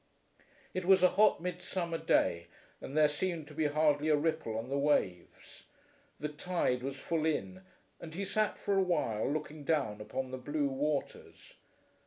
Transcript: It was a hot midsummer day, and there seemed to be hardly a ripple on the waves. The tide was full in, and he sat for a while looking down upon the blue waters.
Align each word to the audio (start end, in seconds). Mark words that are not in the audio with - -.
It 0.73 0.85
was 0.85 1.03
a 1.03 1.09
hot 1.09 1.41
midsummer 1.43 1.99
day, 1.99 2.47
and 2.81 2.97
there 2.97 3.07
seemed 3.07 3.47
to 3.49 3.53
be 3.53 3.67
hardly 3.67 4.09
a 4.09 4.15
ripple 4.15 4.57
on 4.57 4.67
the 4.67 4.77
waves. 4.79 5.65
The 6.19 6.27
tide 6.27 6.81
was 6.81 6.97
full 6.97 7.23
in, 7.23 7.61
and 7.99 8.15
he 8.15 8.25
sat 8.25 8.57
for 8.57 8.73
a 8.73 8.81
while 8.81 9.31
looking 9.31 9.63
down 9.63 10.01
upon 10.01 10.31
the 10.31 10.39
blue 10.39 10.69
waters. 10.69 11.53